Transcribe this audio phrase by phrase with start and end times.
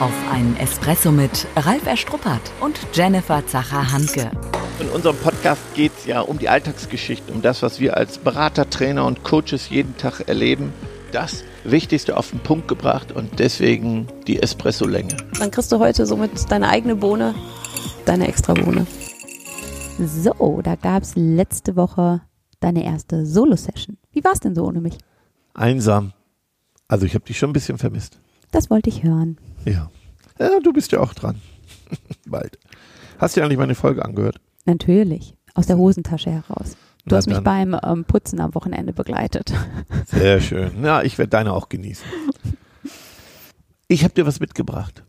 [0.00, 4.30] auf einen Espresso mit Ralf Erstruppert und Jennifer Zacher-Hanke.
[4.80, 8.68] In unserem Podcast geht es ja um die Alltagsgeschichten, um das, was wir als Berater,
[8.68, 10.72] Trainer und Coaches jeden Tag erleben.
[11.12, 15.16] Das Wichtigste auf den Punkt gebracht und deswegen die Espresso-Länge.
[15.38, 17.34] Dann kriegst du heute somit deine eigene Bohne,
[18.04, 18.86] deine extra Bohne.
[19.98, 22.22] So, da gab es letzte Woche
[22.58, 23.96] deine erste Solo-Session.
[24.10, 24.98] Wie war es denn so ohne mich?
[25.54, 26.12] Einsam.
[26.88, 28.18] Also ich habe dich schon ein bisschen vermisst.
[28.50, 29.38] Das wollte ich hören.
[29.64, 29.90] Ja.
[30.38, 31.40] Ja, du bist ja auch dran.
[32.26, 32.58] Bald.
[33.18, 34.40] Hast du ja eigentlich meine Folge angehört?
[34.64, 35.34] Natürlich.
[35.54, 36.76] Aus der Hosentasche heraus.
[37.06, 37.44] Du Na hast mich dann.
[37.44, 39.52] beim ähm, Putzen am Wochenende begleitet.
[40.06, 40.82] Sehr schön.
[40.84, 42.04] Ja, ich werde deine auch genießen.
[43.88, 45.04] Ich habe dir was mitgebracht.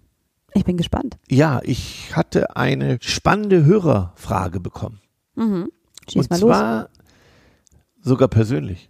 [0.53, 1.17] Ich bin gespannt.
[1.29, 4.99] Ja, ich hatte eine spannende Hörerfrage bekommen.
[5.35, 5.69] Mhm.
[6.09, 6.49] Schieß und mal los.
[6.49, 6.89] zwar
[8.01, 8.89] sogar persönlich.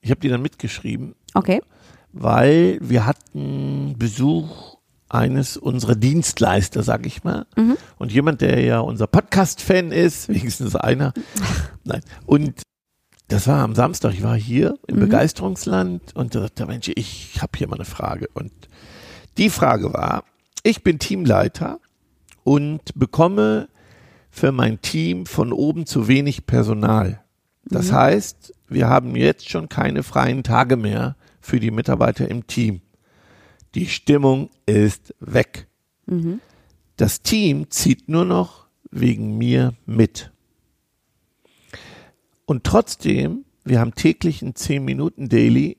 [0.00, 1.62] Ich habe die dann mitgeschrieben, Okay.
[2.12, 4.78] weil wir hatten Besuch
[5.12, 7.46] eines unserer Dienstleister, sag ich mal.
[7.56, 7.76] Mhm.
[7.98, 11.12] Und jemand, der ja unser Podcast-Fan ist, wenigstens einer.
[11.84, 12.00] Nein.
[12.26, 12.62] Und
[13.28, 15.00] das war am Samstag, ich war hier im Mhm.
[15.00, 18.28] Begeisterungsland und da sagte, Mensch, ich habe hier mal eine Frage.
[18.34, 18.52] Und
[19.38, 20.24] die Frage war,
[20.62, 21.78] ich bin Teamleiter
[22.44, 23.68] und bekomme
[24.30, 27.20] für mein Team von oben zu wenig Personal.
[27.64, 27.94] Das Mhm.
[27.96, 32.80] heißt, wir haben jetzt schon keine freien Tage mehr für die Mitarbeiter im Team.
[33.74, 35.66] Die Stimmung ist weg.
[36.06, 36.40] Mhm.
[36.96, 40.30] Das Team zieht nur noch wegen mir mit.
[42.44, 45.78] Und trotzdem, wir haben täglich ein 10 Minuten Daily,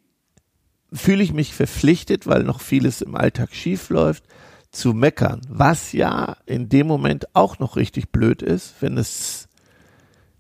[0.92, 4.24] fühle ich mich verpflichtet, weil noch vieles im Alltag schief läuft,
[4.72, 5.42] zu meckern.
[5.48, 9.48] Was ja in dem Moment auch noch richtig blöd ist, wenn es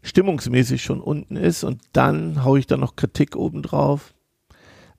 [0.02, 4.14] stimmungsmäßig schon unten ist und dann haue ich da noch Kritik obendrauf.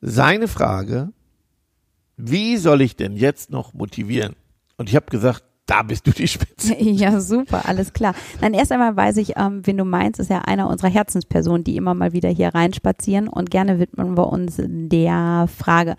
[0.01, 1.13] Seine Frage,
[2.17, 4.35] wie soll ich denn jetzt noch motivieren?
[4.77, 6.75] Und ich habe gesagt, da bist du die Spitze.
[6.79, 8.15] Ja, super, alles klar.
[8.41, 11.77] Dann erst einmal weiß ich, ähm, wen du meinst, ist ja einer unserer Herzenspersonen, die
[11.77, 15.97] immer mal wieder hier reinspazieren und gerne widmen wir uns der Frage.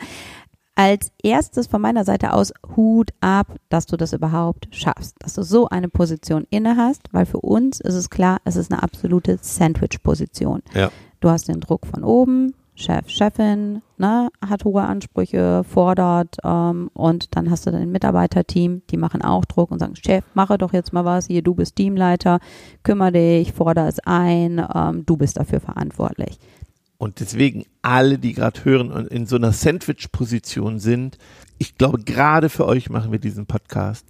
[0.76, 5.44] Als erstes von meiner Seite aus Hut ab, dass du das überhaupt schaffst, dass du
[5.44, 9.40] so eine Position inne hast, weil für uns ist es klar, es ist eine absolute
[9.42, 10.62] Sandwich-Position.
[10.74, 10.92] Ja.
[11.22, 17.36] Du hast den Druck von oben, Chef, Chefin, ne, hat hohe Ansprüche, fordert ähm, und
[17.36, 20.92] dann hast du dein Mitarbeiterteam, die machen auch Druck und sagen, Chef, mache doch jetzt
[20.92, 22.40] mal was, hier, du bist Teamleiter,
[22.84, 26.38] kümmere dich, fordere es ein, ähm, du bist dafür verantwortlich.
[26.98, 31.18] Und deswegen alle, die gerade hören und in so einer Sandwich-Position sind,
[31.58, 34.06] ich glaube, gerade für euch machen wir diesen Podcast,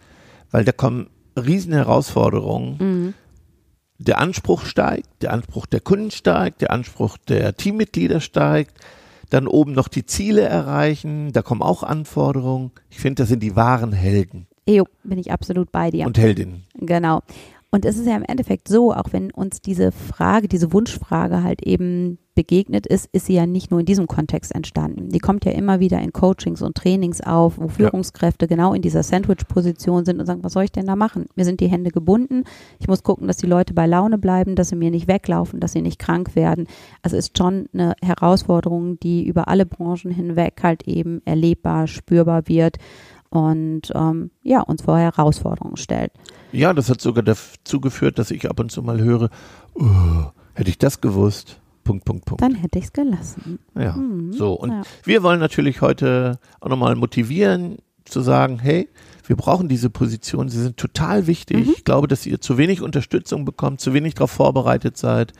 [0.51, 2.77] weil da kommen riesen Herausforderungen.
[2.79, 2.94] Mhm.
[3.97, 8.77] Der Anspruch steigt, der Anspruch der Kunden steigt, der Anspruch der Teammitglieder steigt,
[9.29, 12.71] dann oben noch die Ziele erreichen, da kommen auch Anforderungen.
[12.89, 16.07] Ich finde, das sind die wahren Helden Jo, bin ich absolut bei dir.
[16.07, 16.63] und Heldinnen.
[16.73, 17.21] Genau.
[17.75, 21.61] Und es ist ja im Endeffekt so, auch wenn uns diese Frage, diese Wunschfrage halt
[21.61, 25.09] eben begegnet ist, ist sie ja nicht nur in diesem Kontext entstanden.
[25.09, 29.03] Die kommt ja immer wieder in Coachings und Trainings auf, wo Führungskräfte genau in dieser
[29.03, 31.25] Sandwich-Position sind und sagen, was soll ich denn da machen?
[31.35, 32.45] Mir sind die Hände gebunden.
[32.79, 35.73] Ich muss gucken, dass die Leute bei Laune bleiben, dass sie mir nicht weglaufen, dass
[35.73, 36.67] sie nicht krank werden.
[37.01, 42.77] Also ist schon eine Herausforderung, die über alle Branchen hinweg halt eben erlebbar, spürbar wird
[43.35, 46.11] und ähm, ja, uns vor Herausforderungen stellt.
[46.51, 49.29] Ja, das hat sogar dazu geführt, dass ich ab und zu mal höre,
[49.73, 49.85] oh,
[50.53, 51.59] hätte ich das gewusst.
[51.83, 52.41] Punkt, Punkt, Punkt.
[52.41, 53.59] Dann hätte ich es gelassen.
[53.77, 54.53] Ja, Mhm, so.
[54.53, 54.81] Und ja.
[55.03, 58.87] wir wollen natürlich heute auch nochmal motivieren, zu sagen, hey,
[59.25, 61.65] wir brauchen diese Position, sie sind total wichtig.
[61.65, 61.73] Mhm.
[61.75, 65.33] Ich glaube, dass ihr zu wenig Unterstützung bekommt, zu wenig darauf vorbereitet seid,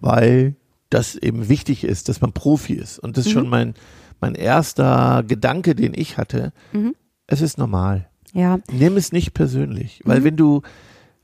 [0.00, 0.56] weil
[0.90, 2.98] das eben wichtig ist, dass man Profi ist.
[2.98, 3.38] Und das ist Mhm.
[3.38, 3.74] schon mein,
[4.20, 6.52] mein erster Gedanke, den ich hatte.
[6.72, 6.94] Mhm.
[7.26, 8.08] Es ist normal.
[8.32, 10.24] Ja, Nimm es nicht persönlich, weil Mhm.
[10.24, 10.62] wenn du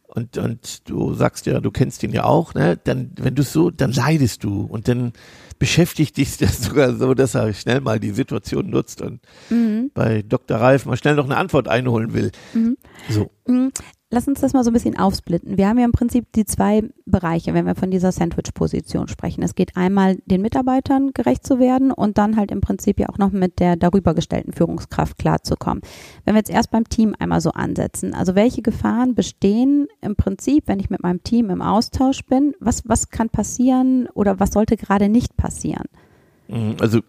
[0.06, 2.78] und und du sagst ja, du kennst ihn ja auch, ne?
[2.84, 5.12] Dann wenn du so, dann leidest du und dann
[5.58, 9.20] beschäftigt dich das sogar so, dass er schnell mal die Situation nutzt und
[9.50, 9.90] mhm.
[9.94, 10.58] bei Dr.
[10.58, 12.30] Ralf mal schnell noch eine Antwort einholen will.
[12.54, 12.76] Mhm.
[13.08, 13.72] So, Mhm.
[14.14, 15.56] Lass uns das mal so ein bisschen aufsplitten.
[15.56, 19.42] Wir haben ja im Prinzip die zwei Bereiche, wenn wir von dieser Sandwich-Position sprechen.
[19.42, 23.16] Es geht einmal, den Mitarbeitern gerecht zu werden und dann halt im Prinzip ja auch
[23.16, 25.82] noch mit der darüber gestellten Führungskraft klarzukommen.
[26.26, 30.64] Wenn wir jetzt erst beim Team einmal so ansetzen, also welche Gefahren bestehen im Prinzip,
[30.66, 32.52] wenn ich mit meinem Team im Austausch bin?
[32.60, 35.86] Was, was kann passieren oder was sollte gerade nicht passieren?
[36.48, 37.00] Mhm, also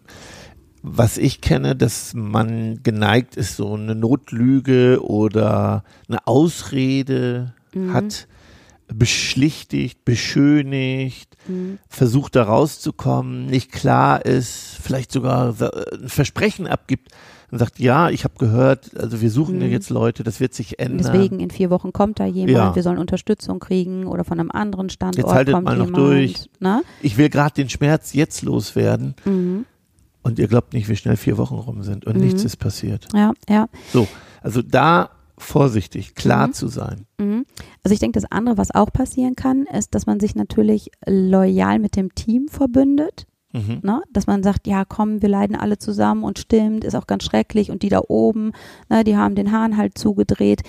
[0.86, 7.94] was ich kenne, dass man geneigt ist, so eine Notlüge oder eine Ausrede Mhm.
[7.94, 8.28] hat,
[8.86, 11.78] beschlichtigt, beschönigt, Mhm.
[11.88, 17.08] versucht da rauszukommen, nicht klar ist, vielleicht sogar ein Versprechen abgibt,
[17.50, 19.72] und sagt, ja, ich habe gehört, also wir suchen ja Mhm.
[19.72, 20.98] jetzt Leute, das wird sich ändern.
[21.12, 22.74] Deswegen in vier Wochen kommt da jemand, Ja.
[22.74, 26.02] wir sollen Unterstützung kriegen oder von einem anderen Standort Jetzt haltet kommt mal noch jemand.
[26.04, 26.34] durch.
[26.58, 26.82] Ne?
[27.00, 29.66] Ich will gerade den Schmerz jetzt loswerden Mhm.
[30.24, 32.24] Und ihr glaubt nicht, wie schnell vier Wochen rum sind und Mhm.
[32.24, 33.06] nichts ist passiert.
[33.14, 33.68] Ja, ja.
[33.92, 34.08] So,
[34.42, 36.52] also da vorsichtig, klar Mhm.
[36.52, 37.06] zu sein.
[37.18, 37.44] Mhm.
[37.82, 41.78] Also ich denke, das andere, was auch passieren kann, ist, dass man sich natürlich loyal
[41.78, 43.26] mit dem Team verbündet.
[43.52, 43.80] Mhm.
[43.82, 44.02] Ne?
[44.12, 47.70] Dass man sagt, ja komm, wir leiden alle zusammen und stimmt, ist auch ganz schrecklich
[47.70, 48.50] und die da oben,
[48.88, 50.62] ne, die haben den Hahn halt zugedreht,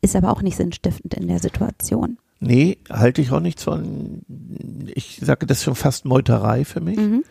[0.00, 2.16] ist aber auch nicht sinnstiftend in der Situation.
[2.38, 4.22] Nee, halte ich auch nichts von.
[4.94, 6.96] Ich sage, das ist schon fast Meuterei für mich.
[6.96, 7.22] Mhm.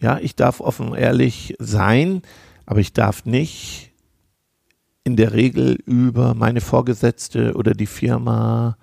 [0.00, 2.22] Ja, ich darf offen und ehrlich sein,
[2.66, 3.92] aber ich darf nicht
[5.04, 8.76] in der Regel über meine Vorgesetzte oder die Firma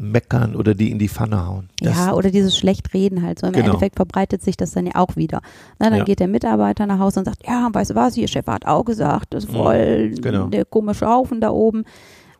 [0.00, 1.70] meckern oder die in die Pfanne hauen.
[1.80, 3.40] Das, ja, oder dieses Schlechtreden halt.
[3.40, 3.66] So im Genau.
[3.66, 5.40] Endeffekt verbreitet sich das dann ja auch wieder.
[5.80, 6.04] Na, dann Ja.
[6.04, 8.84] geht der Mitarbeiter nach Hause und sagt, ja, weißt du was, ihr Chef hat auch
[8.84, 10.46] gesagt, das ist Mhm, voll genau.
[10.46, 11.84] der komische Haufen da oben.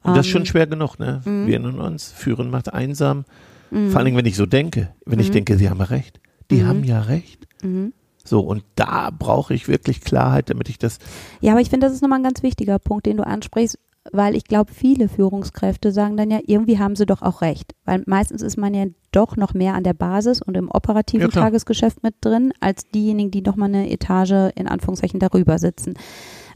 [0.05, 1.21] und das ist schon Ähm, schwer genug, ne?
[1.25, 1.47] mhm.
[1.49, 3.25] Wir in uns, führen macht einsam.
[3.73, 3.91] mhm.
[3.91, 5.33] Vor allen Dingen, wenn ich so denke, wenn ich Mhm.
[5.33, 6.21] denke, sie haben ja recht.
[6.53, 6.67] Die Mhm.
[6.69, 7.48] haben ja recht.
[7.63, 7.93] Mhm.
[8.25, 10.99] So, und da brauche ich wirklich Klarheit, damit ich das,
[11.41, 13.79] Ja, aber ich finde, das ist nochmal ein ganz wichtiger Punkt, den du ansprichst,
[14.13, 17.75] weil ich glaube, viele Führungskräfte sagen dann ja, irgendwie haben sie doch auch recht.
[17.85, 21.41] Weil meistens ist man ja doch noch mehr an der Basis und im operativen Ja.
[21.43, 25.95] Tagesgeschäft mit drin, als diejenigen, die nochmal eine Etage in Anführungszeichen darüber sitzen.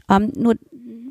[0.09, 0.55] Ähm, nur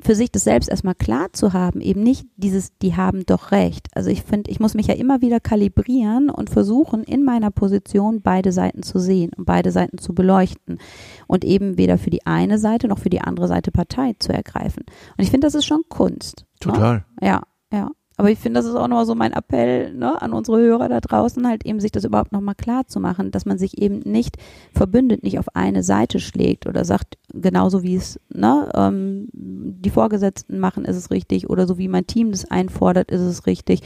[0.02, 3.88] für sich das selbst erstmal klar zu haben, eben nicht dieses, die haben doch recht.
[3.94, 8.20] Also ich finde, ich muss mich ja immer wieder kalibrieren und versuchen, in meiner Position
[8.20, 10.78] beide Seiten zu sehen und beide Seiten zu beleuchten
[11.26, 14.84] und eben weder für die eine Seite noch für die andere Seite Partei zu ergreifen.
[15.16, 16.44] Und ich finde, das ist schon Kunst.
[16.66, 16.72] Ne?
[16.72, 17.04] total.
[17.20, 17.90] Ja, ja.
[18.22, 21.00] Aber ich finde, das ist auch nochmal so mein Appell ne, an unsere Hörer da
[21.00, 24.36] draußen, halt eben sich das überhaupt nochmal klar zu machen, dass man sich eben nicht
[24.72, 30.60] verbündet, nicht auf eine Seite schlägt oder sagt, genauso wie es ne, ähm, die Vorgesetzten
[30.60, 33.80] machen, ist es richtig oder so wie mein Team das einfordert, ist es richtig.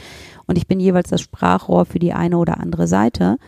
[0.45, 3.39] Und ich bin jeweils das Sprachrohr für die eine oder andere Seite,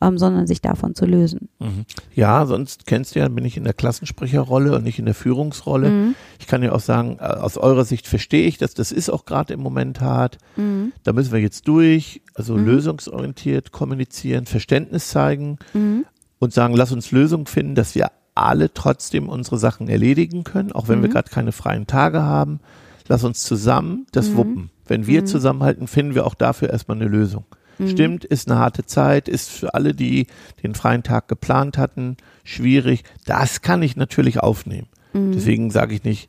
[0.00, 1.48] ähm, sondern sich davon zu lösen.
[1.60, 1.84] Mhm.
[2.14, 5.90] Ja, sonst kennst du ja, bin ich in der Klassensprecherrolle und nicht in der Führungsrolle.
[5.90, 6.14] Mhm.
[6.38, 9.24] Ich kann ja auch sagen, äh, aus eurer Sicht verstehe ich das, das ist auch
[9.24, 10.38] gerade im Moment hart.
[10.56, 10.92] Mhm.
[11.04, 12.66] Da müssen wir jetzt durch, also Mhm.
[12.66, 16.04] lösungsorientiert kommunizieren, Verständnis zeigen Mhm.
[16.38, 20.88] und sagen, lass uns Lösungen finden, dass wir alle trotzdem unsere Sachen erledigen können, auch
[20.88, 21.12] wenn wir Mhm.
[21.12, 22.58] gerade keine freien Tage haben.
[23.06, 24.70] Lass uns zusammen das wuppen.
[24.86, 27.44] Wenn wir zusammenhalten, finden wir auch dafür erstmal eine Lösung.
[27.78, 27.88] Mhm.
[27.88, 30.26] Stimmt, ist eine harte Zeit, ist für alle, die
[30.62, 33.02] den freien Tag geplant hatten, schwierig.
[33.26, 34.88] Das kann ich natürlich aufnehmen.
[35.12, 35.32] Mhm.
[35.32, 36.28] Deswegen sage ich nicht,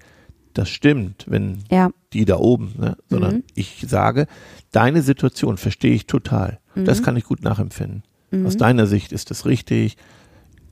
[0.54, 1.90] das stimmt, wenn Ja.
[2.14, 2.96] die da oben, ne?
[3.10, 3.44] sondern Mhm.
[3.56, 4.28] ich sage,
[4.72, 6.60] deine Situation verstehe ich total.
[6.76, 7.04] Das Mhm.
[7.04, 8.04] kann ich gut nachempfinden.
[8.32, 8.46] Mhm.
[8.46, 9.98] Aus deiner Sicht ist das richtig.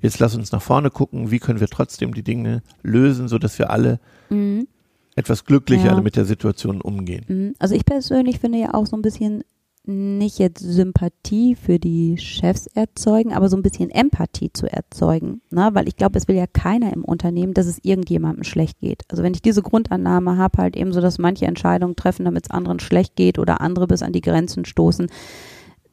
[0.01, 3.69] Jetzt lass uns nach vorne gucken, wie können wir trotzdem die Dinge lösen, sodass wir
[3.69, 3.99] alle
[4.29, 4.67] Mhm.
[5.15, 6.01] etwas glücklicher Ja.
[6.01, 7.25] mit der Situation umgehen.
[7.27, 7.55] Mhm.
[7.59, 9.43] Also ich persönlich finde ja auch so ein bisschen
[9.85, 15.41] nicht jetzt Sympathie für die Chefs erzeugen, aber so ein bisschen Empathie zu erzeugen.
[15.50, 15.69] Ne?
[15.74, 19.03] Weil ich glaube, es will ja keiner im Unternehmen, dass es irgendjemandem schlecht geht.
[19.09, 22.51] Also wenn ich diese Grundannahme habe, halt eben so, dass manche Entscheidungen treffen, damit es
[22.51, 25.07] anderen schlecht geht oder andere bis an die Grenzen stoßen,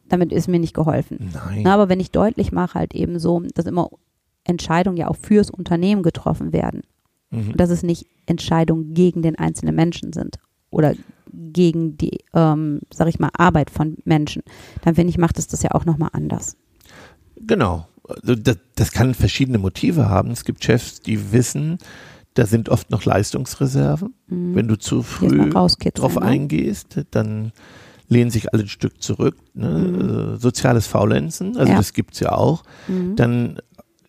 [0.08, 1.30] damit ist mir nicht geholfen.
[1.32, 1.62] Nein.
[1.64, 3.90] Na, aber wenn ich deutlich mache halt eben so, dass immer
[4.44, 6.82] Entscheidungen ja auch fürs Unternehmen getroffen werden
[7.30, 7.50] Mhm.
[7.50, 10.38] und dass es nicht Entscheidungen gegen den einzelnen Menschen sind
[10.70, 10.94] oder
[11.52, 14.42] gegen die, ähm, sag ich mal, Arbeit von Menschen,
[14.82, 16.56] dann finde ich, macht es das ja auch nochmal anders.
[17.36, 17.86] Genau.
[18.08, 20.30] Also das, das kann verschiedene Motive haben.
[20.30, 21.78] Es gibt Chefs, die wissen,
[22.34, 24.14] da sind oft noch Leistungsreserven.
[24.26, 24.54] Mhm.
[24.54, 26.22] Wenn du zu früh drauf ne?
[26.22, 27.52] eingehst, dann
[28.08, 29.36] lehnen sich alle ein Stück zurück.
[29.54, 29.68] Ne?
[29.68, 30.34] Mhm.
[30.34, 31.78] Äh, Soziales Faulenzen, also Ja.
[31.78, 32.62] das gibt's ja auch.
[32.88, 33.16] Mhm.
[33.16, 33.58] Dann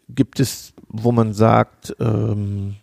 [0.10, 2.76] gibt es, wo man sagt, ähm,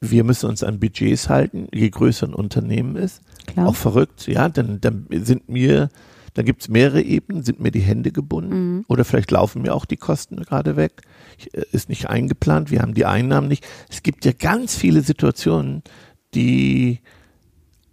[0.00, 3.22] wir müssen uns an Budgets halten, je größer ein Unternehmen ist.
[3.46, 3.68] Klar.
[3.68, 5.88] Auch verrückt, ja, dann, dann sind mir,
[6.34, 8.84] da gibt's mehrere Ebenen, sind mir die Hände gebunden Mhm.
[8.88, 11.02] oder vielleicht laufen mir auch die Kosten gerade weg.
[11.38, 13.66] Ich, äh, ist nicht eingeplant, wir haben die Einnahmen nicht.
[13.88, 15.82] Es gibt ja ganz viele Situationen,
[16.34, 17.00] die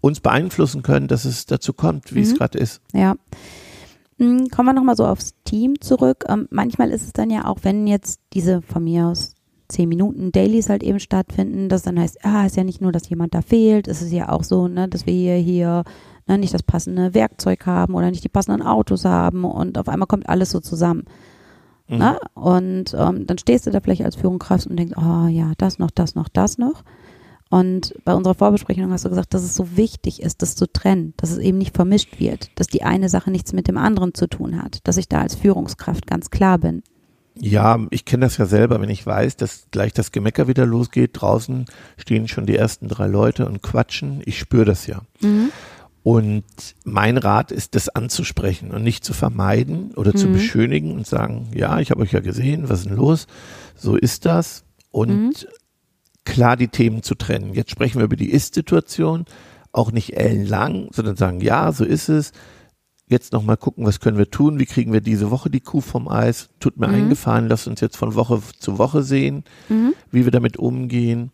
[0.02, 2.38] uns beeinflussen können, dass es dazu kommt, wie es Mhm.
[2.38, 2.82] gerade ist.
[2.94, 3.16] Ja.
[4.18, 6.26] Mm, Kommen wir nochmal so aufs Team zurück.
[6.28, 9.34] Ähm, manchmal ist es dann ja auch, wenn jetzt diese von mir aus
[9.68, 13.10] zehn Minuten Dailies halt eben stattfinden, dass dann heißt, ah, ist ja nicht nur, dass
[13.10, 15.84] jemand da fehlt, es ist ja auch so, ne, dass wir hier, hier
[16.28, 20.08] ne, nicht das passende Werkzeug haben oder nicht die passenden Autos haben und auf einmal
[20.08, 21.06] kommt alles so zusammen.
[21.88, 21.98] Mhm.
[21.98, 22.20] Ne?
[22.34, 25.92] Und ähm, dann stehst du da vielleicht als Führungskraft und denkst, oh ja, das noch,
[25.92, 26.84] das noch, das noch.
[27.50, 31.14] Und bei unserer Vorbesprechung hast du gesagt, dass es so wichtig ist, das zu trennen,
[31.18, 34.28] dass es eben nicht vermischt wird, dass die eine Sache nichts mit dem anderen zu
[34.28, 36.82] tun hat, dass ich da als Führungskraft ganz klar bin.
[37.36, 41.12] Ja, ich kenne das ja selber, wenn ich weiß, dass gleich das Gemecker wieder losgeht.
[41.14, 41.66] Draußen
[41.98, 44.22] stehen schon die ersten drei Leute und quatschen.
[44.26, 45.02] Ich spüre das ja.
[45.22, 45.50] Mhm.
[46.04, 46.44] Und
[46.84, 50.34] mein Rat ist, das anzusprechen und nicht zu vermeiden oder zu Mhm.
[50.34, 53.26] beschönigen und sagen, ja, ich habe euch ja gesehen, was ist denn los?
[53.76, 54.64] So ist das.
[54.92, 55.34] Und Mhm.
[56.26, 57.54] klar die Themen zu trennen.
[57.54, 59.26] Jetzt sprechen wir über die Ist-Situation,
[59.72, 62.32] auch nicht ellenlang, sondern sagen, ja, so ist es.
[63.14, 64.58] Jetzt nochmal gucken, was können wir tun?
[64.60, 66.50] Wie kriegen wir diese Woche die Kuh vom Eis?
[66.60, 66.96] Tut mir Mhm.
[66.96, 69.94] eingefallen, lasst uns jetzt von Woche zu Woche sehen, Mhm.
[70.10, 71.30] wie wir damit umgehen.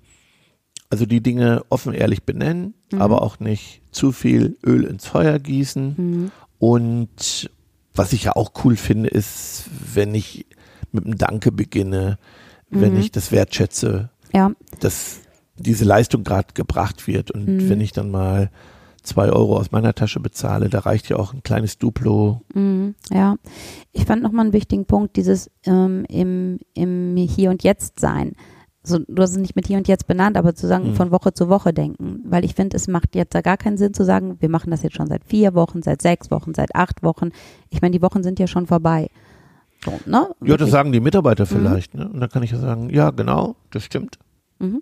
[0.89, 3.01] Also die Dinge offen ehrlich benennen, Mhm.
[3.01, 5.93] aber auch nicht zu viel Öl ins Feuer gießen.
[5.95, 6.31] Mhm.
[6.57, 7.49] Und
[7.95, 10.47] was ich ja auch cool finde, ist, wenn ich
[10.91, 12.17] mit einem Danke beginne,
[12.69, 12.99] wenn Mhm.
[12.99, 15.21] ich das wertschätze, Ja, dass
[15.55, 17.31] diese Leistung gerade gebracht wird.
[17.31, 17.69] Und Mhm.
[17.69, 18.49] wenn ich dann mal
[19.09, 22.41] zwei Euro aus meiner Tasche bezahle, da reicht ja auch ein kleines Duplo.
[22.53, 23.35] Mhm, ja,
[23.91, 28.33] ich fand nochmal einen wichtigen Punkt, dieses ähm, im, im Hier und Jetzt sein.
[28.81, 30.95] So, du hast es nicht mit Hier und Jetzt benannt, aber zu sagen, Mhm.
[30.95, 32.21] von Woche zu Woche denken.
[32.23, 34.83] Weil ich finde, es macht jetzt da gar keinen Sinn zu sagen, wir machen das
[34.83, 37.29] jetzt schon seit vier Wochen, seit sechs Wochen, seit acht Wochen.
[37.69, 39.09] Ich meine, die Wochen sind ja schon vorbei.
[39.83, 40.29] So, ne?
[40.43, 41.93] Ja, das sagen die Mitarbeiter vielleicht.
[41.93, 42.09] Ne?
[42.09, 44.17] Und dann kann ich ja sagen, ja, genau, das stimmt.
[44.59, 44.81] Mhm.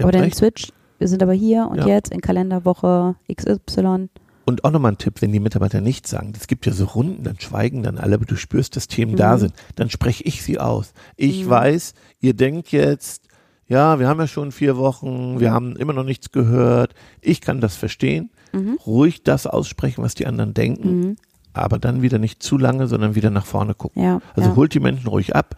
[0.00, 0.36] Aber recht.
[0.36, 0.68] Switch,
[1.02, 1.86] wir sind aber hier und Ja.
[1.88, 4.08] jetzt in Kalenderwoche XY.
[4.44, 7.24] Und auch nochmal ein Tipp, wenn die Mitarbeiter nichts sagen, es gibt ja so Runden,
[7.24, 9.40] dann schweigen dann alle, aber du spürst, dass Themen da Mhm.
[9.40, 10.92] sind, dann spreche ich sie aus.
[11.16, 11.50] Ich Mhm.
[11.50, 13.24] weiß, ihr denkt jetzt,
[13.66, 16.94] ja, wir haben ja schon vier Wochen, wir haben immer noch nichts gehört.
[17.20, 18.30] Ich kann das verstehen.
[18.52, 18.78] Mhm.
[18.86, 21.16] Ruhig das aussprechen, was die anderen denken, Mhm.
[21.52, 24.02] aber dann wieder nicht zu lange, sondern wieder nach vorne gucken.
[24.02, 24.56] Ja, Also ja.
[24.56, 25.56] holt die Menschen ruhig ab.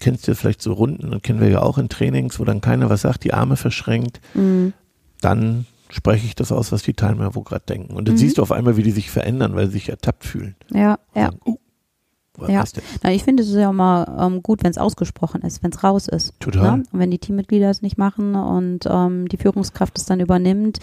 [0.00, 2.90] Kennst du vielleicht so Runden und kennen wir ja auch in Trainings, wo dann keiner
[2.90, 4.20] was sagt, die Arme verschränkt.
[4.34, 4.72] Mhm.
[5.20, 7.94] Dann spreche ich das aus, was die Teilnehmer wo gerade denken.
[7.94, 8.18] Und dann Mhm.
[8.18, 10.54] siehst du auf einmal, wie die sich verändern, weil sie sich ertappt fühlen.
[10.72, 11.30] ja, Und ja.
[11.30, 11.40] Sagen,
[12.38, 12.64] was Ja.
[13.02, 15.82] Na, ich finde es ist ja immer ähm, gut, wenn es ausgesprochen ist, wenn es
[15.82, 16.38] raus ist.
[16.40, 16.78] Total.
[16.78, 16.82] Ne?
[16.92, 20.78] Und wenn die Teammitglieder es nicht machen und ähm, die Führungskraft es dann übernimmt,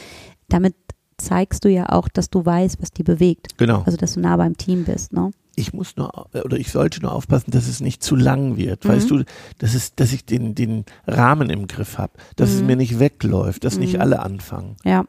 [0.50, 0.74] damit
[1.18, 3.56] zeigst du ja auch, dass du weißt, was die bewegt.
[3.60, 3.84] Genau.
[3.86, 5.14] Also, dass du nah beim Team bist.
[5.14, 5.30] Ne?
[5.56, 8.84] Ich muss nur oder ich sollte nur aufpassen, dass es nicht zu lang wird.
[8.86, 8.90] Mhm.
[8.90, 9.24] Weißt du,
[9.60, 12.68] dass es, dass ich den den Rahmen im Griff habe, dass es Mhm.
[12.68, 14.02] mir nicht wegläuft, dass nicht Mhm.
[14.02, 14.76] alle anfangen.
[14.84, 15.06] Ja.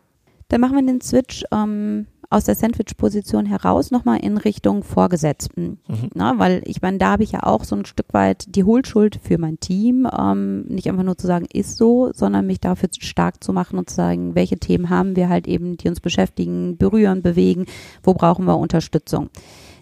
[0.48, 5.78] Dann machen wir den Switch ähm, aus der Sandwich-Position heraus nochmal in Richtung Vorgesetzten.
[5.88, 6.10] Mhm.
[6.14, 9.18] Na, weil ich meine, da habe ich ja auch so ein Stück weit die Hohlschuld
[9.22, 10.06] für mein Team.
[10.18, 13.88] Ähm, nicht einfach nur zu sagen, ist so, sondern mich dafür stark zu machen und
[13.88, 17.64] zu sagen, welche Themen haben wir halt eben, die uns beschäftigen, berühren, bewegen,
[18.02, 19.30] wo brauchen wir Unterstützung.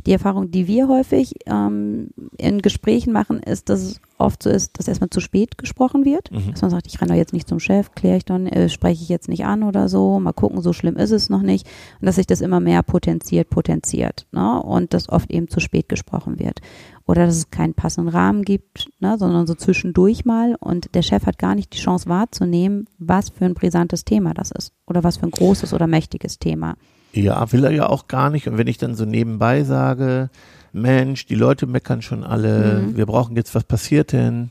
[0.07, 4.79] Die Erfahrung, die wir häufig ähm, in Gesprächen machen, ist, dass es oft so ist,
[4.79, 6.31] dass erstmal zu spät gesprochen wird.
[6.31, 6.53] Mhm.
[6.53, 9.03] Dass man sagt, ich renne doch jetzt nicht zum Chef, kläre ich dann, äh, spreche
[9.03, 11.67] ich jetzt nicht an oder so, mal gucken, so schlimm ist es noch nicht.
[12.01, 14.27] Und dass sich das immer mehr potenziert, potenziert.
[14.33, 14.63] Ne?
[14.63, 16.61] Und dass oft eben zu spät gesprochen wird.
[17.07, 19.17] Oder dass es keinen passenden Rahmen gibt, ne?
[19.19, 23.45] sondern so zwischendurch mal und der Chef hat gar nicht die Chance wahrzunehmen, was für
[23.45, 24.73] ein brisantes Thema das ist.
[24.87, 26.77] Oder was für ein großes oder mächtiges Thema.
[27.13, 28.49] Ja, will er ja auch gar nicht.
[28.49, 30.31] Und wenn ich dann so nebenbei sage,
[30.73, 32.97] Mensch, die Leute meckern schon alle, Mhm.
[32.97, 34.51] wir brauchen jetzt, was passiert denn?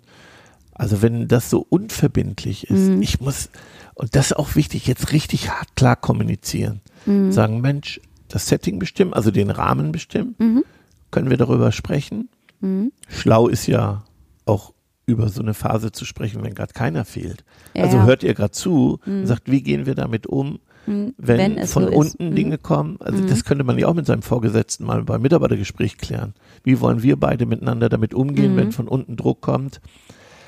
[0.73, 3.01] Also wenn das so unverbindlich ist, Mhm.
[3.01, 3.49] ich muss,
[3.95, 6.81] und das ist auch wichtig, jetzt richtig hart klar kommunizieren.
[7.05, 7.31] Mhm.
[7.31, 10.63] Sagen, Mensch, das Setting bestimmen, also den Rahmen bestimmen, Mhm.
[11.09, 12.29] können wir darüber sprechen.
[12.61, 12.91] Mhm.
[13.09, 14.03] Schlau ist ja
[14.45, 14.73] auch
[15.07, 17.43] über so eine Phase zu sprechen, wenn gerade keiner fehlt.
[17.75, 18.05] Ja, also ja.
[18.05, 19.21] hört ihr gerade zu Mhm.
[19.21, 20.59] und sagt, wie gehen wir damit um?
[20.87, 21.13] Mhm.
[21.17, 21.95] wenn, es von so ist.
[21.95, 22.35] unten Mhm.
[22.35, 22.97] Dinge kommen.
[22.99, 23.27] Also Mhm.
[23.27, 26.33] das könnte man ja auch mit seinem Vorgesetzten mal beim Mitarbeitergespräch klären.
[26.63, 28.57] Wie wollen wir beide miteinander damit umgehen, Mhm.
[28.57, 29.81] wenn von unten Druck kommt?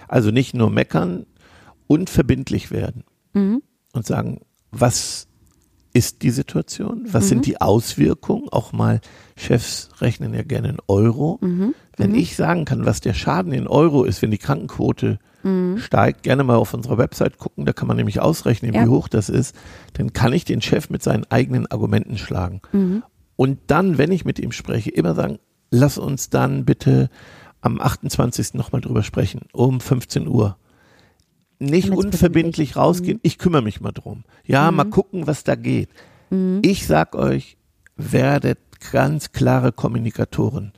[0.08, 1.26] Also nicht nur meckern
[1.88, 3.62] und verbindlich werden Mhm.
[3.94, 5.28] und sagen, was
[5.94, 7.06] ist die Situation?
[7.12, 7.28] Was Mhm.
[7.30, 8.50] sind die Auswirkungen?
[8.52, 9.00] Auch mal
[9.38, 11.38] Chefs rechnen ja gerne in Euro.
[11.42, 11.76] Mhm.
[11.98, 12.18] Wenn Mhm.
[12.18, 15.78] ich sagen kann, was der Schaden in Euro ist, wenn die Krankenquote Mhm.
[15.78, 18.84] steigt, gerne mal auf unserer Website gucken, da kann man nämlich ausrechnen, Ja.
[18.84, 19.56] wie hoch das ist,
[19.94, 22.62] dann kann ich den Chef mit seinen eigenen Argumenten schlagen.
[22.72, 23.04] Mhm.
[23.36, 25.38] Und dann, wenn ich mit ihm spreche, immer sagen,
[25.70, 27.10] lass uns dann bitte
[27.62, 28.58] am 28.
[28.58, 30.58] nochmal drüber sprechen, um 15 Uhr.
[31.66, 32.76] Nicht unverbindlich verbindlich.
[32.78, 34.24] rausgehen, ich kümmere mich mal drum.
[34.46, 34.78] Ja, Mhm.
[34.78, 35.90] mal gucken, was da geht.
[36.30, 36.62] Mhm.
[36.64, 37.58] Ich sag euch,
[37.96, 38.60] werdet
[38.92, 40.74] ganz klare Kommunikatoren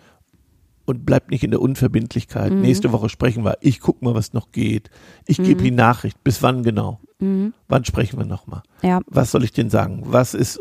[0.86, 2.52] und bleibt nicht in der Unverbindlichkeit.
[2.52, 2.62] Mhm.
[2.62, 3.58] Nächste Woche sprechen wir.
[3.62, 4.90] Ich guck mal, was noch geht.
[5.26, 5.64] Ich gebe Mhm.
[5.66, 6.24] die Nachricht.
[6.24, 7.00] Bis wann genau?
[7.20, 7.54] Mhm.
[7.68, 8.62] Wann sprechen wir nochmal?
[8.84, 9.00] Ja.
[9.08, 10.04] Was soll ich denn sagen?
[10.06, 10.60] Was ist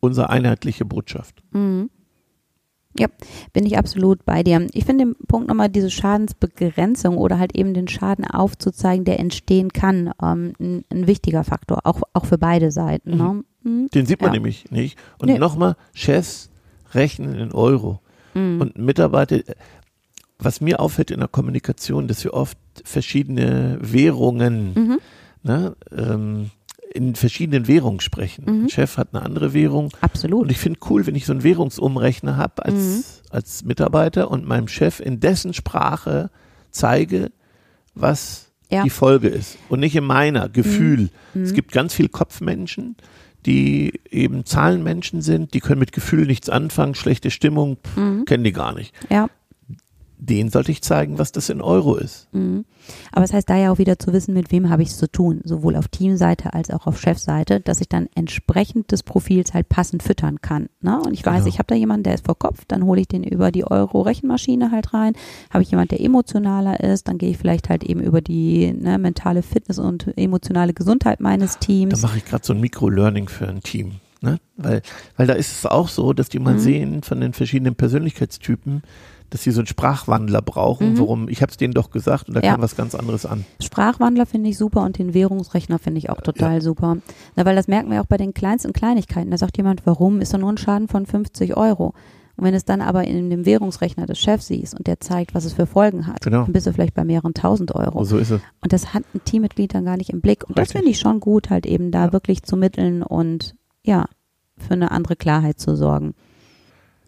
[0.00, 1.42] unsere einheitliche Botschaft?
[1.52, 1.90] Mhm.
[2.98, 3.06] Ja,
[3.52, 4.66] bin ich absolut bei dir.
[4.72, 9.72] Ich finde den Punkt nochmal, diese Schadensbegrenzung oder halt eben den Schaden aufzuzeigen, der entstehen
[9.72, 13.16] kann, ähm, ein, ein wichtiger Faktor, auch, auch für beide Seiten.
[13.16, 13.44] Ne?
[13.62, 13.88] Mhm.
[13.94, 14.34] Den sieht man Ja.
[14.34, 14.98] nämlich nicht.
[15.18, 15.38] Und Nee.
[15.38, 16.50] nochmal, Chefs
[16.92, 18.00] rechnen in Euro
[18.34, 18.60] Mhm.
[18.60, 19.40] und Mitarbeiter.
[20.42, 24.98] was mir auffällt in der Kommunikation, dass wir oft verschiedene Währungen, Mhm.
[25.42, 26.50] ne, ähm,
[26.92, 28.44] in verschiedenen Währungen sprechen.
[28.46, 28.64] Mhm.
[28.64, 29.90] Ein Chef hat eine andere Währung.
[30.00, 30.42] Absolut.
[30.42, 33.04] Und ich finde cool, wenn ich so einen Währungsumrechner habe als, Mhm.
[33.30, 36.30] als Mitarbeiter und meinem Chef in dessen Sprache
[36.70, 37.30] zeige,
[37.94, 38.82] was Ja.
[38.84, 39.56] die Folge ist.
[39.68, 41.10] Und nicht in meiner Gefühl.
[41.34, 41.42] Mhm.
[41.42, 42.96] Es gibt ganz viel Kopfmenschen,
[43.46, 48.24] die eben Zahlenmenschen sind, die können mit Gefühl nichts anfangen, schlechte Stimmung, pff, Mhm.
[48.26, 48.94] kennen die gar nicht.
[49.08, 49.28] Ja.
[50.22, 52.28] Denen sollte ich zeigen, was das in Euro ist.
[52.32, 52.66] Mhm.
[53.10, 55.10] Aber es heißt da ja auch wieder zu wissen, mit wem habe ich es zu
[55.10, 59.68] tun, sowohl auf Teamseite als auch auf Chefseite, dass ich dann entsprechend des Profils halt
[59.70, 60.68] passend füttern kann.
[60.82, 61.00] Ne?
[61.00, 61.48] Und ich weiß, Genau.
[61.48, 64.70] ich habe da jemanden, der ist vor Kopf, dann hole ich den über die Euro-Rechenmaschine
[64.70, 65.14] halt rein.
[65.50, 68.98] Habe ich jemanden, der emotionaler ist, dann gehe ich vielleicht halt eben über die ne,
[68.98, 72.02] mentale Fitness und emotionale Gesundheit meines Da Teams.
[72.02, 73.92] mache ich gerade so ein Mikro-Learning für ein Team.
[74.22, 74.38] Ne?
[74.58, 74.82] Weil,
[75.16, 76.58] weil da ist es auch so, dass die mal Mhm.
[76.58, 78.82] sehen von den verschiedenen Persönlichkeitstypen,
[79.30, 80.98] dass sie so einen Sprachwandler brauchen, Mhm.
[80.98, 82.52] warum, ich habe es denen doch gesagt und da Ja.
[82.52, 83.44] kam was ganz anderes an.
[83.62, 86.98] Sprachwandler finde ich super und den Währungsrechner finde ich auch total super.
[87.36, 89.30] Na, weil das merken wir auch bei den kleinsten Kleinigkeiten.
[89.30, 91.94] Da sagt jemand, warum ist da nur ein Schaden von 50 Euro?
[92.36, 95.44] Und wenn es dann aber in dem Währungsrechner des Chefs siehst und der zeigt, was
[95.44, 96.44] es für Folgen hat, Genau.
[96.44, 97.98] dann bist du vielleicht bei mehreren tausend Euro.
[98.00, 98.40] Oh, so ist es.
[98.62, 100.44] Und das hat ein Teammitglied dann gar nicht im Blick.
[100.48, 100.76] Und das Richtig.
[100.78, 102.12] finde ich schon gut, halt eben da Ja.
[102.14, 104.06] wirklich zu mitteln und ja,
[104.56, 106.14] für eine andere Klarheit zu sorgen.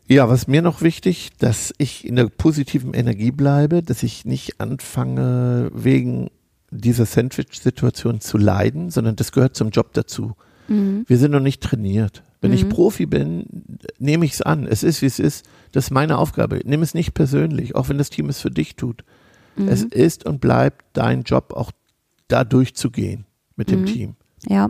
[0.09, 4.61] Ja, was mir noch wichtig, dass ich in der positiven Energie bleibe, dass ich nicht
[4.61, 6.31] anfange, wegen
[6.71, 10.33] dieser Sandwich-Situation zu leiden, sondern das gehört zum Job dazu.
[10.69, 11.05] Mhm.
[11.07, 12.23] Wir sind noch nicht trainiert.
[12.41, 12.71] Wenn ich Mhm.
[12.71, 13.45] Profi bin,
[13.99, 14.67] nehme ich es an.
[14.67, 15.47] Es ist, wie es ist.
[15.71, 16.61] Das ist meine Aufgabe.
[16.65, 19.05] Nimm es nicht persönlich, auch wenn das Team es für dich tut.
[19.57, 19.69] Mhm.
[19.69, 21.71] Es ist und bleibt dein Job, auch
[22.29, 23.87] da durchzugehen mit dem Mhm.
[23.87, 24.15] Team.
[24.49, 24.69] Ja.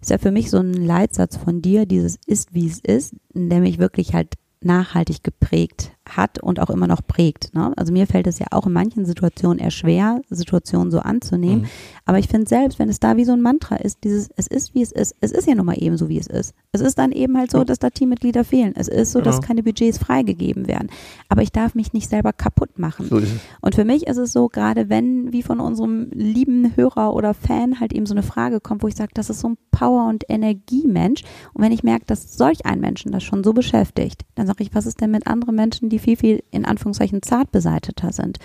[0.00, 3.60] Ist ja für mich so ein Leitsatz von dir, dieses ist, wie es ist, der
[3.60, 7.54] mich wirklich halt nachhaltig geprägt hat und auch immer noch prägt.
[7.54, 7.72] Ne?
[7.76, 11.62] Also mir fällt es ja auch in manchen Situationen eher schwer, Situationen so anzunehmen.
[11.62, 11.66] Mhm.
[12.04, 14.74] Aber ich finde selbst, wenn es da wie so ein Mantra ist, dieses es ist,
[14.74, 16.54] wie es ist, es ist ja nun mal eben so, wie es ist.
[16.72, 18.72] Es ist dann eben halt so, dass da Teammitglieder fehlen.
[18.76, 19.46] Es ist so, dass Genau.
[19.48, 20.88] keine Budgets freigegeben werden.
[21.28, 23.06] Aber ich darf mich nicht selber kaputt machen.
[23.08, 23.20] So.
[23.60, 27.80] Und für mich ist es so, gerade wenn, wie von unserem lieben Hörer oder Fan
[27.80, 30.24] halt eben so eine Frage kommt, wo ich sage, das ist so ein Power- und
[30.28, 31.22] Energiemensch.
[31.52, 34.74] Und wenn ich merke, dass solch ein Menschen das schon so beschäftigt, dann sage ich,
[34.74, 38.38] was ist denn mit anderen Menschen, die viel, viel in Anführungszeichen zart beseiteter sind?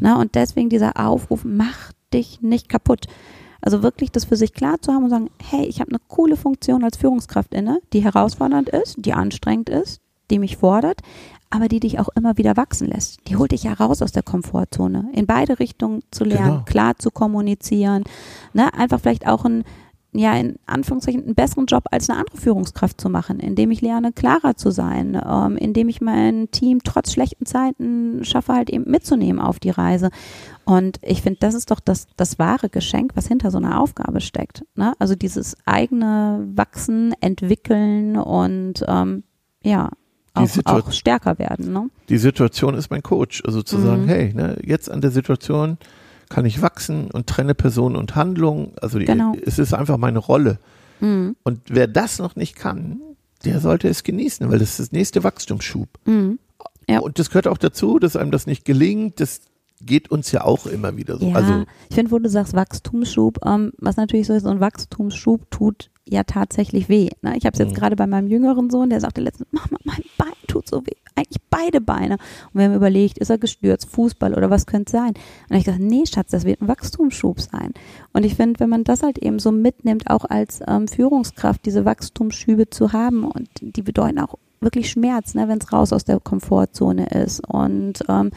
[0.00, 3.06] Na, und deswegen dieser Aufruf, mach dich nicht kaputt.
[3.62, 6.36] Also wirklich das für sich klar zu haben und sagen, hey, ich habe eine coole
[6.36, 11.00] Funktion als Führungskraft inne, die herausfordernd ist, die anstrengend ist, die mich fordert,
[11.50, 13.18] aber die dich auch immer wieder wachsen lässt.
[13.28, 16.64] Die holt dich ja raus aus der Komfortzone, in beide Richtungen zu lernen, Genau.
[16.64, 18.04] klar zu kommunizieren,
[18.54, 19.64] ne, einfach vielleicht auch ein
[20.12, 24.12] ja, in Anführungszeichen einen besseren Job als eine andere Führungskraft zu machen, indem ich lerne,
[24.12, 29.40] klarer zu sein, ähm, indem ich mein Team trotz schlechten Zeiten schaffe, halt eben mitzunehmen
[29.40, 30.10] auf die Reise.
[30.64, 34.20] Und ich finde, das ist doch das, das wahre Geschenk, was hinter so einer Aufgabe
[34.20, 34.64] steckt.
[34.74, 34.94] Ne?
[34.98, 39.22] Also dieses eigene Wachsen, Entwickeln und ähm,
[39.62, 39.90] ja,
[40.34, 41.72] auch, auch stärker werden.
[41.72, 41.90] Ne?
[42.08, 43.42] Die Situation ist mein Coach.
[43.44, 43.82] Also zu Mhm.
[43.82, 45.78] sagen, hey, ne, jetzt an der Situation
[46.30, 48.72] kann ich wachsen und trenne Person und Handlung.
[48.80, 49.34] Also die, Genau.
[49.44, 50.58] es ist einfach meine Rolle.
[51.00, 51.36] Mhm.
[51.42, 53.00] Und wer das noch nicht kann,
[53.44, 55.88] der sollte es genießen, weil das ist das nächste Wachstumsschub.
[56.06, 56.38] Mhm.
[56.88, 57.00] Ja.
[57.00, 59.20] Und das gehört auch dazu, dass einem das nicht gelingt.
[59.20, 59.42] Das
[59.80, 61.26] geht uns ja auch immer wieder so.
[61.26, 64.60] Ja, Also ich finde, wo du sagst Wachstumsschub, ähm, was natürlich so ist, so ein
[64.60, 67.08] Wachstumsschub tut ja tatsächlich weh.
[67.22, 67.36] Ne?
[67.36, 67.76] Ich habe es jetzt Mhm.
[67.76, 70.96] gerade bei meinem jüngeren Sohn, der sagte letztens, Mama, mein Bein tut so weh.
[71.14, 72.14] Eigentlich beide Beine.
[72.52, 75.12] Und wir haben überlegt, ist er gestürzt, Fußball oder was könnte es sein?
[75.48, 77.72] Und ich dachte, nee, Schatz, das wird ein Wachstumsschub sein.
[78.12, 81.84] Und ich finde, wenn man das halt eben so mitnimmt, auch als ähm, Führungskraft, diese
[81.84, 86.18] Wachstumsschübe zu haben, und die bedeuten auch wirklich Schmerz, ne, wenn es raus aus der
[86.20, 87.40] Komfortzone ist.
[87.48, 88.30] Und ähm,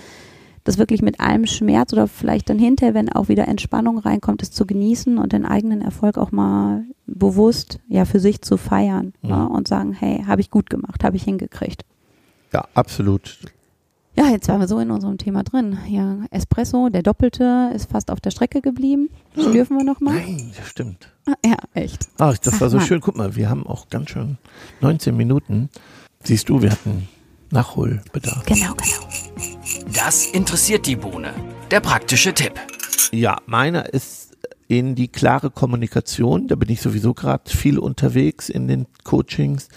[0.63, 4.52] das wirklich mit allem Schmerz oder vielleicht dann hinterher, wenn auch wieder Entspannung reinkommt, es
[4.52, 9.30] zu genießen und den eigenen Erfolg auch mal bewusst ja für sich zu feiern Mhm.
[9.30, 11.84] ne, und sagen, hey, habe ich gut gemacht, habe ich hingekriegt.
[12.54, 13.38] ja, absolut.
[14.15, 15.76] Ja, jetzt waren wir so in unserem Thema drin.
[15.89, 19.10] Ja, Espresso, der Doppelte, ist fast auf der Strecke geblieben.
[19.34, 20.13] Schlürfen wir noch mal?
[20.13, 21.10] Nein, das stimmt.
[21.43, 22.08] Ja, echt.
[22.19, 22.86] Ach, das Ach, war so Mann.
[22.86, 23.02] schön.
[23.02, 24.38] Guck mal, wir haben auch ganz schön
[24.82, 25.69] 19 Minuten.
[26.23, 27.08] Siehst du, wir hatten
[27.49, 28.45] Nachholbedarf.
[28.45, 29.08] Genau, genau.
[30.06, 31.34] Das interessiert die Bohne.
[31.72, 32.60] Der praktische Tipp.
[33.13, 34.36] Ja, meiner ist
[34.68, 36.50] in die klare Kommunikation.
[36.50, 39.70] Da bin ich sowieso gerade viel unterwegs in den Coachings.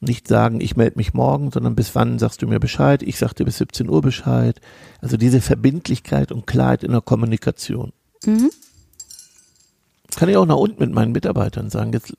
[0.00, 3.02] Nicht sagen, ich melde mich morgen, sondern bis wann sagst du mir Bescheid?
[3.02, 4.60] Ich sag dir bis 17 Uhr Bescheid.
[5.00, 7.94] Also diese Verbindlichkeit und Klarheit in der Kommunikation.
[8.26, 8.50] Mhm.
[10.14, 11.94] Kann ich auch nach unten mit meinen Mitarbeitern sagen.
[11.94, 12.14] Jetzt,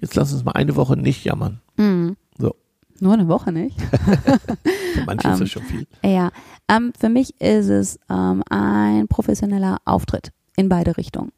[0.00, 1.60] jetzt lass uns mal eine Woche nicht jammern.
[1.76, 2.16] Mhm.
[2.36, 2.56] So.
[3.00, 3.80] Nur eine Woche nicht.
[4.94, 5.86] Für manche ist Ähm, das schon viel.
[6.04, 6.30] Ja,
[6.68, 11.32] ähm, für mich ist es ähm, ein professioneller Auftritt in beide Richtungen.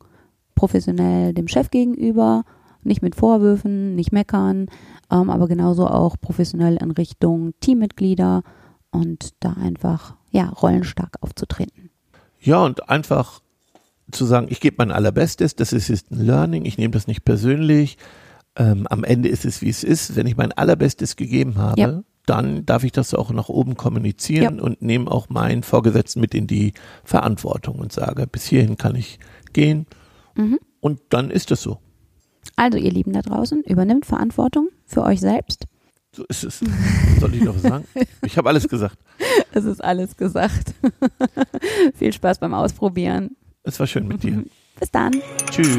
[0.57, 2.45] Professionell dem Chef gegenüber,
[2.83, 4.67] nicht mit Vorwürfen, nicht meckern,
[5.11, 8.43] ähm, aber genauso auch professionell in Richtung Teammitglieder
[8.91, 11.91] und da einfach ja rollenstark aufzutreten.
[12.41, 13.41] Ja, und einfach
[14.11, 17.25] zu sagen, ich gebe mein Allerbestes, das ist jetzt ein Learning, ich nehme das nicht
[17.25, 17.99] persönlich.
[18.57, 20.15] Ähm, am Ende ist es, wie es ist.
[20.17, 22.03] Wenn ich mein Allerbestes gegeben habe, Ja.
[22.27, 26.47] dann darf ich das auch nach oben kommunizieren und nehme auch meinen Vorgesetzten mit in
[26.47, 29.19] die Verantwortung und sage, bis hierhin kann ich
[29.53, 29.87] gehen.
[30.35, 30.59] Mhm.
[30.81, 31.79] Und dann ist es so.
[32.57, 35.65] Also ihr Lieben da draußen, übernimmt Verantwortung für euch selbst.
[36.15, 36.61] So ist es.
[37.21, 37.85] Soll ich noch was sagen?
[38.27, 38.99] Ich habe alles gesagt.
[39.53, 40.75] Es ist alles gesagt.
[41.95, 43.37] Viel Spaß beim Ausprobieren.
[43.63, 44.45] Es war schön mit dir.
[44.79, 45.13] Bis dann.
[45.51, 45.79] Tschüss.